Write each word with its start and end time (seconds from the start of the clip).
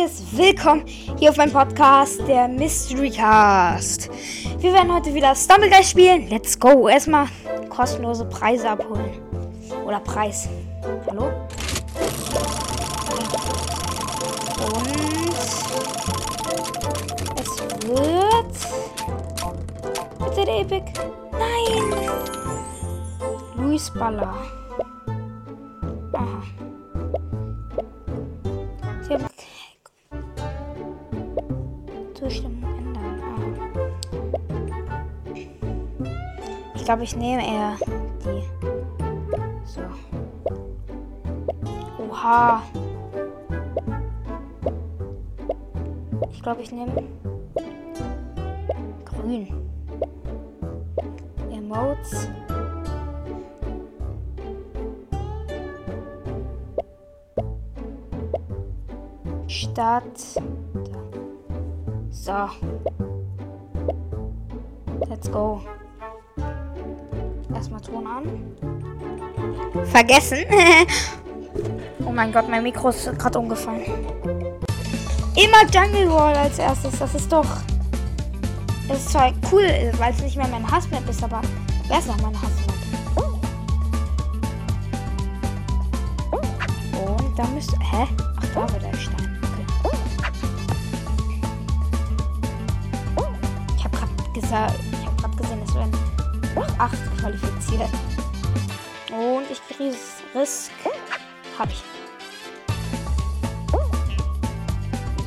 herzliches 0.00 0.38
Willkommen 0.38 0.84
hier 1.18 1.30
auf 1.30 1.36
meinem 1.36 1.52
Podcast, 1.52 2.26
der 2.26 2.48
Mystery 2.48 3.10
Cast. 3.10 4.08
Wir 4.58 4.72
werden 4.72 4.92
heute 4.92 5.12
wieder 5.12 5.34
Stumbleguy 5.34 5.84
spielen. 5.84 6.28
Let's 6.28 6.58
go. 6.58 6.88
Erstmal 6.88 7.26
kostenlose 7.68 8.24
Preise 8.24 8.70
abholen. 8.70 9.10
Oder 9.84 10.00
Preis. 10.00 10.48
Hallo? 11.08 11.30
Und 14.64 15.34
es 17.38 17.58
wird. 17.86 18.54
Bitte 20.18 20.44
der 20.46 20.60
Epic. 20.60 20.84
Nein! 21.32 21.94
Luis 23.56 23.90
Baller. 23.90 24.34
Aha. 26.12 26.59
Glaube, 36.90 37.04
ich 37.04 37.14
nehme 37.14 37.46
eher 37.46 37.76
die. 38.24 38.42
So. 39.64 39.80
Oha. 42.02 42.64
Ich 46.32 46.42
glaube, 46.42 46.62
ich 46.62 46.72
nehme 46.72 46.90
grün. 49.04 49.46
Emotes. 51.52 52.28
Stadt. 59.46 60.42
So. 62.10 62.48
Let's 65.08 65.30
go. 65.30 65.60
Erstmal 67.60 67.82
Ton 67.82 68.06
an. 68.06 68.24
Vergessen. 69.92 70.38
oh 72.06 72.10
mein 72.10 72.32
Gott, 72.32 72.48
mein 72.48 72.62
Mikro 72.62 72.88
ist 72.88 73.04
gerade 73.18 73.38
umgefallen. 73.38 73.82
Immer 75.36 75.70
Jungle 75.70 76.10
Wall 76.10 76.34
als 76.36 76.58
erstes. 76.58 76.98
Das 76.98 77.14
ist 77.14 77.30
doch. 77.30 77.44
Das 78.88 78.96
ist 78.96 79.10
zwar 79.10 79.34
cool, 79.52 79.92
weil 79.98 80.10
es 80.10 80.22
nicht 80.22 80.38
mehr 80.38 80.48
mein 80.48 80.68
Hassmap 80.70 81.06
ist, 81.06 81.22
aber 81.22 81.42
wer 81.86 81.98
ist 81.98 82.08
noch 82.08 82.16
mein 82.22 82.34
Hassmap? 82.34 82.74
Und 86.94 87.38
da 87.38 87.44
müsste. 87.48 87.78
Hä? 87.78 88.06
Ach, 88.38 88.46
da 88.54 88.72
wird 88.72 88.84
der 88.84 88.96
Stein. 88.96 89.38
Okay. 89.42 89.66
Ich 93.76 93.84
habe 93.84 93.96
gerade 93.98 94.40
gesagt, 94.40 94.89
8 96.78 97.18
qualifiziert. 97.18 97.90
Und 99.10 99.50
ich 99.50 99.60
kriege 99.68 99.96
Risk. 100.34 100.70
Hab 101.58 101.68
ich. 101.68 101.82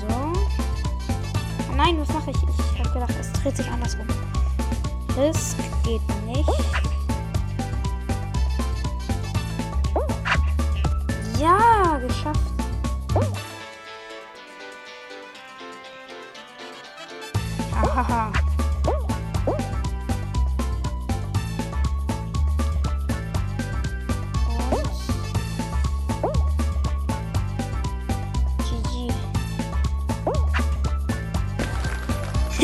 So. 0.00 0.06
Oh 0.08 1.74
nein, 1.76 1.98
was 2.00 2.08
mache 2.08 2.30
ich? 2.30 2.36
Ich 2.74 2.78
habe 2.80 2.90
gedacht, 2.90 3.14
es 3.20 3.32
dreht 3.32 3.56
sich 3.56 3.68
andersrum. 3.68 4.06
Risk 5.16 5.56
geht 5.84 6.02
nicht. 6.26 6.95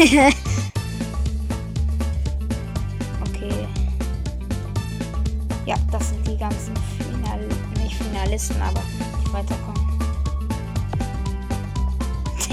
okay. 3.20 3.69
Ja, 5.66 5.76
das 5.91 6.08
sind 6.08 6.26
die 6.26 6.38
ganzen 6.38 6.75
Final 6.98 7.47
nicht 7.76 7.97
Finalisten, 7.97 8.56
aber 8.62 8.81
die 9.25 9.32
weiterkommen. 9.32 9.82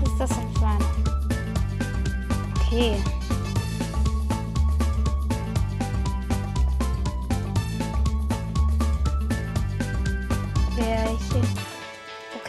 Was 0.00 0.10
ist 0.10 0.18
das 0.18 0.30
denn 0.30 0.52
für 0.54 0.66
ein? 0.66 0.82
Okay. 2.56 3.21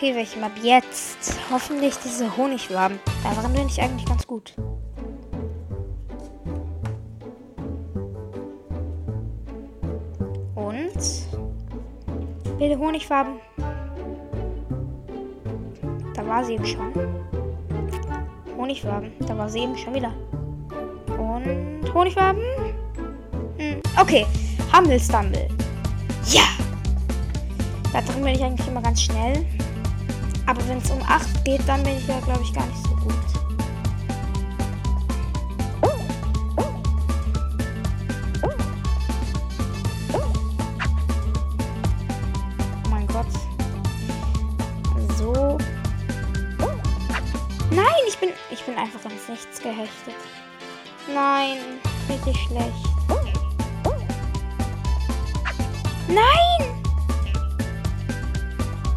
Okay, 0.03 0.16
welche 0.16 0.38
Map 0.38 0.52
jetzt? 0.62 1.40
Hoffentlich 1.50 1.96
diese 2.03 2.36
Honigwaben. 2.36 3.00
Daran 3.24 3.53
bin 3.53 3.68
ich 3.68 3.81
eigentlich 3.81 4.06
ganz 4.06 4.28
gut. 4.28 4.53
Und? 10.56 11.00
Wilde 12.58 12.78
Honigfarben. 12.78 13.36
Da 16.13 16.28
war 16.28 16.44
sie 16.44 16.56
eben 16.56 16.66
schon. 16.66 16.92
Honigwaben. 18.58 19.13
Da 19.25 19.38
war 19.38 19.47
sie 19.47 19.59
eben 19.59 19.78
schon 19.78 19.94
wieder. 19.94 20.13
Und 21.18 21.94
Honigwaben. 21.94 22.42
Hm, 23.58 23.81
okay. 23.97 24.25
Humble 24.75 25.00
Stumble. 25.00 25.47
Ja! 26.25 26.44
Da 27.94 28.02
drin 28.02 28.22
bin 28.22 28.36
ich 28.36 28.44
eigentlich 28.44 28.68
immer 28.68 28.81
ganz 28.81 29.03
schnell. 29.03 29.46
Aber 30.46 30.68
wenn 30.68 30.78
es 30.78 30.92
um 30.92 31.02
8 31.02 31.46
geht, 31.46 31.62
dann 31.68 31.81
bin 31.84 31.98
ich 31.98 32.08
ja, 32.08 32.20
glaube 32.20 32.42
ich, 32.44 32.54
gar 32.54 32.66
nicht 32.66 32.84
so 32.84 32.96
gut. 32.96 33.14
Oh 42.86 42.90
mein 42.90 43.08
Gott. 43.08 43.26
So. 45.18 45.58
Nein, 47.72 47.86
ich 48.08 48.18
bin, 48.18 48.30
ich 48.52 48.64
bin 48.66 48.75
einfach 48.75 49.10
ins 49.10 49.30
Nichts 49.30 49.60
gehechtet. 49.62 50.16
Nein, 51.14 51.58
richtig 52.10 52.38
schlecht. 52.48 52.94
Nein! 56.08 56.84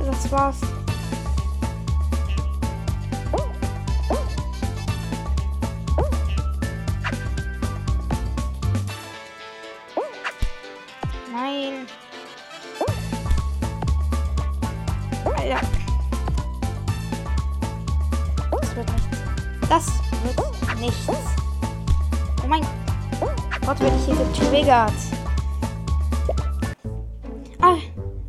Das 0.04 0.30
war's. 0.30 0.60
Hier 24.06 24.14
getriggert. 24.14 24.92
Ah. 27.60 27.76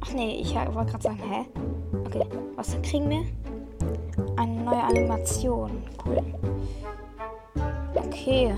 Ach 0.01 0.13
nee, 0.13 0.41
ich 0.41 0.55
wollte 0.55 0.91
gerade 0.91 1.03
sagen, 1.03 1.19
hä? 1.29 1.45
Okay, 2.05 2.25
was 2.55 2.75
kriegen 2.81 3.09
wir? 3.09 3.23
Eine 4.37 4.61
neue 4.63 4.83
Animation. 4.83 5.83
Cool. 6.05 6.23
Okay. 7.95 8.53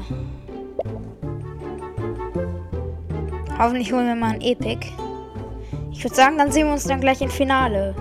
Hoffentlich 3.57 3.91
holen 3.91 4.07
wir 4.07 4.15
mal 4.15 4.35
ein 4.35 4.41
Epic. 4.41 4.87
Ich 5.91 6.03
würde 6.03 6.15
sagen, 6.15 6.37
dann 6.37 6.51
sehen 6.51 6.67
wir 6.67 6.73
uns 6.73 6.85
dann 6.85 7.01
gleich 7.01 7.21
im 7.21 7.29
Finale. 7.29 7.93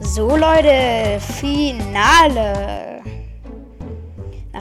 So, 0.00 0.36
Leute. 0.36 1.18
Finale 1.20 2.87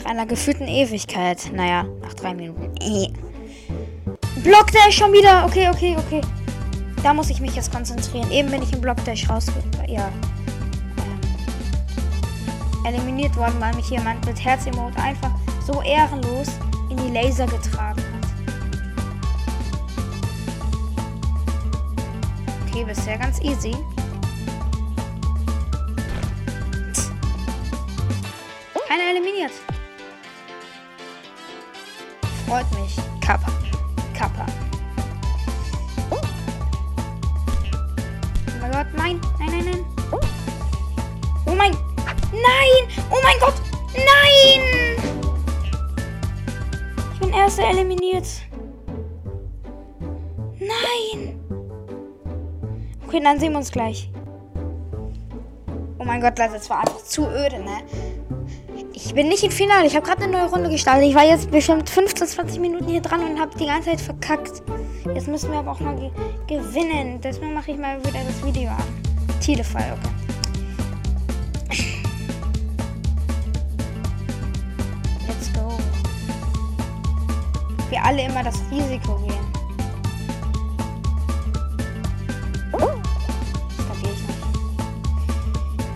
einer 0.07 0.25
gefühlten 0.25 0.68
Ewigkeit. 0.68 1.51
Naja, 1.54 1.86
nach 2.01 2.13
drei 2.13 2.33
Minuten. 2.33 2.71
Äh. 2.80 3.09
Block 4.44 4.71
Dash 4.71 4.98
schon 4.98 5.12
wieder. 5.12 5.45
Okay, 5.45 5.69
okay, 5.69 5.95
okay. 5.98 6.21
Da 7.04 7.13
muss 7.13 7.30
ich 7.30 7.42
mich 7.42 7.56
jetzt 7.56 7.71
konzentrieren. 7.71 8.31
Eben 8.31 8.50
bin 8.50 8.63
ich 8.63 8.74
im 8.74 8.81
Block 8.81 9.04
Dash 9.06 9.30
raus. 9.30 9.48
Ja. 9.88 10.09
Äh, 12.83 12.88
eliminiert 12.88 13.36
worden, 13.36 13.56
weil 13.59 13.75
mich 13.75 13.89
jemand 13.89 14.25
mit 14.25 14.44
Herz-Emote 14.44 14.98
einfach 14.98 15.31
so 15.65 15.81
ehrenlos 15.81 16.48
in 16.89 16.98
die 16.98 17.12
Laser 17.12 17.45
getragen 17.45 18.01
hat. 18.01 18.27
Okay, 22.65 22.86
bisher 22.86 23.18
ganz 23.18 23.42
easy. 23.42 23.75
Keiner 28.88 29.10
eliminiert. 29.12 29.51
Freut 32.47 32.71
mich. 32.79 32.95
Kappa. 33.19 33.51
Kappa. 34.13 34.45
Oh 36.09 36.21
mein 38.61 38.71
Gott, 38.71 38.88
nein, 38.95 39.19
nein, 39.38 39.49
nein, 39.49 39.65
nein. 39.65 39.85
Oh 41.45 41.53
mein. 41.53 41.73
Nein! 42.31 42.88
Oh 43.09 43.17
mein 43.21 43.38
Gott! 43.39 43.55
Nein! 43.94 44.61
Ich 47.13 47.19
bin 47.19 47.29
erster 47.33 47.69
eliminiert. 47.69 48.27
Nein! 50.59 51.39
Okay, 53.05 53.19
dann 53.21 53.39
sehen 53.39 53.51
wir 53.51 53.59
uns 53.59 53.71
gleich. 53.71 54.09
Oh 56.00 56.05
mein 56.05 56.21
Gott, 56.21 56.39
Leute, 56.39 56.53
das 56.53 56.69
war 56.69 56.79
einfach 56.79 57.03
zu 57.03 57.27
öde, 57.27 57.59
ne? 57.59 57.81
Ich 58.99 59.13
bin 59.13 59.27
nicht 59.27 59.44
im 59.44 59.51
Finale. 59.51 59.85
Ich 59.85 59.95
habe 59.95 60.03
gerade 60.03 60.23
eine 60.23 60.31
neue 60.31 60.49
Runde 60.49 60.71
gestartet. 60.71 61.07
Ich 61.07 61.13
war 61.13 61.23
jetzt 61.23 61.51
bestimmt 61.51 61.88
15, 61.88 62.25
20 62.25 62.59
Minuten 62.59 62.88
hier 62.88 62.99
dran 62.99 63.23
und 63.23 63.39
habe 63.39 63.55
die 63.55 63.67
ganze 63.67 63.91
Zeit 63.91 64.01
verkackt. 64.01 64.63
Jetzt 65.13 65.27
müssen 65.27 65.51
wir 65.51 65.59
aber 65.59 65.73
auch 65.73 65.79
mal 65.79 65.95
ge 65.95 66.09
gewinnen. 66.47 67.21
Deswegen 67.21 67.53
mache 67.53 67.69
ich 67.71 67.77
mal 67.77 67.99
wieder 67.99 68.19
das 68.25 68.44
Video 68.44 68.71
an. 68.71 68.83
Telefall, 69.39 69.95
okay. 71.69 72.01
Let's 75.27 75.53
go. 75.53 75.77
Wir 77.91 78.03
alle 78.03 78.25
immer 78.25 78.43
das 78.43 78.59
Risiko 78.71 79.15
gehen. 79.17 79.35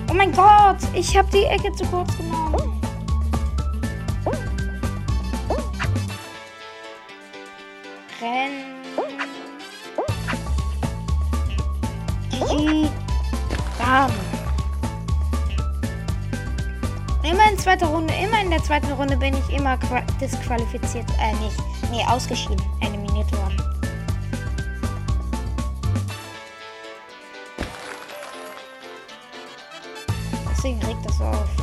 Oh 0.07 0.13
mein 0.13 0.31
Gott, 0.33 0.77
ich 0.93 1.17
habe 1.17 1.27
die 1.31 1.45
Ecke 1.45 1.71
zu 1.71 1.83
kurz 1.85 2.15
genommen. 2.15 2.70
Rennen. 8.21 8.65
GG. 12.29 12.89
Bam. 13.77 14.11
Immer 17.23 17.51
in 17.51 17.57
zweiter 17.57 17.87
Runde, 17.87 18.13
immer 18.13 18.41
in 18.41 18.49
der 18.49 18.63
zweiten 18.63 18.91
Runde 18.93 19.15
bin 19.17 19.33
ich 19.35 19.49
immer 19.55 19.77
qua- 19.77 20.01
disqualifiziert, 20.19 21.05
äh, 21.19 21.33
nicht, 21.43 21.57
nee, 21.91 22.03
ausgeschieden, 22.07 22.61
eliminiert 22.81 23.31
worden. 23.33 23.57
Deswegen 30.49 30.81
regt 30.83 31.05
das 31.05 31.17
so 31.17 31.23
auf. 31.23 31.60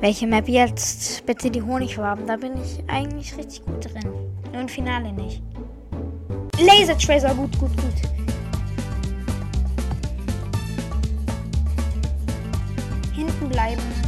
Welche 0.00 0.26
Map 0.26 0.48
jetzt? 0.48 1.26
Bitte 1.26 1.50
die 1.50 1.60
Honigfarben. 1.60 2.26
Da 2.26 2.36
bin 2.36 2.52
ich 2.54 2.82
eigentlich 2.88 3.36
richtig 3.36 3.62
gut 3.66 3.84
drin. 3.84 4.10
Nur 4.50 4.62
im 4.62 4.68
Finale 4.68 5.12
nicht. 5.12 5.42
Laser 6.58 6.96
Tracer, 6.96 7.34
gut, 7.34 7.52
gut, 7.58 7.76
gut. 7.76 7.92
Hinten 13.14 13.48
bleiben. 13.50 13.99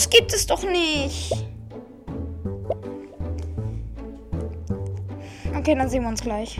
Das 0.00 0.08
gibt 0.08 0.32
es 0.32 0.46
doch 0.46 0.62
nicht. 0.62 1.30
Okay, 5.54 5.74
dann 5.74 5.90
sehen 5.90 6.04
wir 6.04 6.08
uns 6.08 6.22
gleich. 6.22 6.58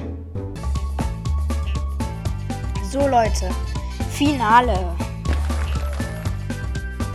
So, 2.90 2.98
Leute. 3.08 3.48
Finale. 4.10 4.74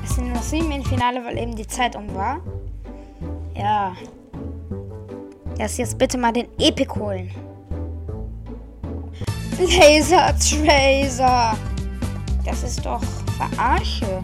Es 0.04 0.16
sind 0.16 0.34
noch 0.34 0.42
sieben 0.42 0.72
im 0.72 0.84
Finale, 0.84 1.24
weil 1.24 1.38
eben 1.38 1.56
die 1.56 1.68
Zeit 1.68 1.96
um 1.96 2.12
war. 2.16 2.40
Ja. 3.56 3.96
Lass 5.60 5.78
jetzt 5.78 5.96
bitte 6.00 6.18
mal 6.18 6.34
den 6.34 6.48
Epic 6.58 6.92
holen. 6.96 7.30
Laser 9.60 10.34
Tracer. 10.40 11.56
Das 12.44 12.64
ist 12.64 12.84
doch 12.84 13.04
Verarsche. 13.38 14.24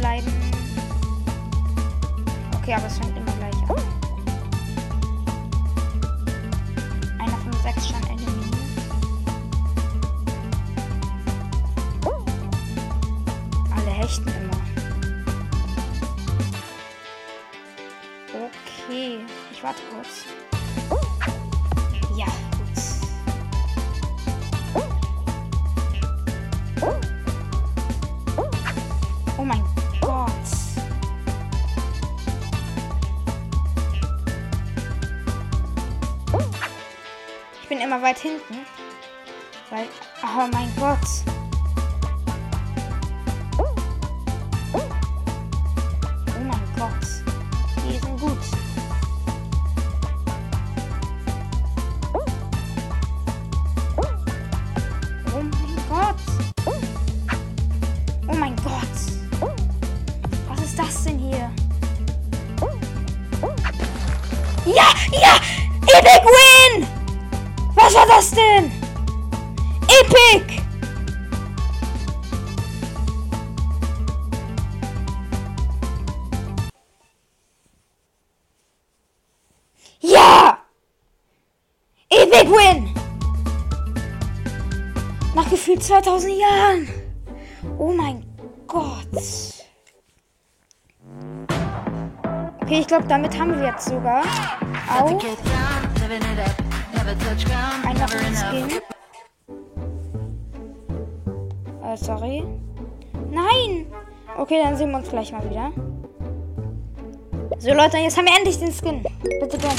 Bleiben. 0.00 0.32
Okay, 2.56 2.72
aber 2.72 2.86
es 2.86 2.96
fängt 2.96 3.14
immer 3.18 3.32
gleich 3.32 3.54
an. 3.68 3.76
Einer 7.18 7.36
von 7.36 7.52
sechs 7.62 7.86
schon 7.86 8.02
eliminiert. 8.04 8.56
Alle 13.76 13.90
hechten 13.90 14.28
immer. 14.28 14.49
Weit 38.02 38.18
hinten. 38.18 38.64
Weil. 39.68 39.86
Oh 40.22 40.48
mein 40.50 40.74
Gott. 40.76 40.98
Oh 43.58 43.64
mein 46.40 46.62
Gott. 46.78 47.06
Die 47.76 47.98
sind 47.98 48.18
gut. 48.18 48.38
Oh 58.26 58.34
mein 58.34 58.56
Gott. 58.56 58.82
Oh. 59.42 59.50
Was 60.48 60.60
ist 60.62 60.78
das 60.78 61.04
denn 61.04 61.18
hier? 61.18 61.50
Ja, 64.64 64.88
ja! 65.12 65.40
Win! 66.24 66.39
Was 67.90 67.96
war 67.96 68.06
das 68.06 68.30
denn? 68.30 68.70
Epic! 69.88 70.62
Ja! 79.98 80.58
Epic 82.10 82.48
Win! 82.48 82.94
Nach 85.34 85.50
gefühlt 85.50 85.82
2000 85.82 86.32
Jahren. 86.38 86.88
Oh 87.76 87.92
mein 87.92 88.24
Gott. 88.68 89.08
Okay, 92.60 92.78
ich 92.78 92.86
glaube, 92.86 93.08
damit 93.08 93.36
haben 93.36 93.58
wir 93.58 93.66
jetzt 93.66 93.88
sogar 93.88 94.22
auch 94.88 95.20
einen 97.00 98.00
noch 98.00 98.10
Skin. 98.10 98.80
Äh, 101.82 101.96
sorry. 101.96 102.44
Nein! 103.30 103.86
Okay, 104.36 104.60
dann 104.62 104.76
sehen 104.76 104.90
wir 104.90 104.98
uns 104.98 105.08
gleich 105.08 105.32
mal 105.32 105.48
wieder. 105.48 105.72
So, 107.58 107.72
Leute, 107.74 107.98
jetzt 107.98 108.16
haben 108.16 108.26
wir 108.26 108.36
endlich 108.36 108.58
den 108.58 108.72
Skin. 108.72 109.02
Bitte 109.22 109.58
gönn. 109.58 109.70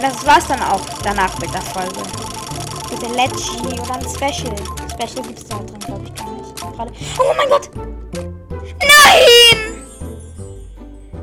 Das 0.00 0.24
war's 0.26 0.46
dann 0.46 0.62
auch 0.62 0.80
danach 1.02 1.38
mit 1.40 1.52
der 1.52 1.62
Folge. 1.62 2.02
Bitte 2.90 3.12
Leggy 3.14 3.80
oder 3.80 3.94
ein 3.94 4.08
Special. 4.08 4.54
Special 4.92 5.26
gibt's 5.26 5.44
da 5.46 5.56
drin, 5.56 5.78
glaube 5.80 6.04
ich, 6.04 6.14
gar 6.14 6.32
nicht. 6.32 6.56
Gerade. 6.56 6.92
Oh 7.18 7.34
mein 7.36 7.48
Gott! 7.48 7.70
Nein! 8.80 9.82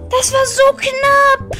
Das 0.09 0.33
war 0.33 0.45
so 0.45 0.63
knapp! 0.75 1.57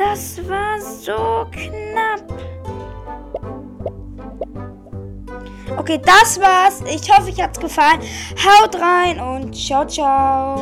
Das 0.00 0.40
war 0.48 0.80
so 0.80 1.46
knapp. 1.52 2.22
Okay, 5.76 6.00
das 6.02 6.40
war's. 6.40 6.80
Ich 6.90 7.10
hoffe, 7.12 7.28
euch 7.28 7.42
hat's 7.42 7.60
gefallen. 7.60 8.00
Haut 8.42 8.80
rein 8.80 9.20
und 9.20 9.54
ciao, 9.54 9.86
ciao. 9.86 10.56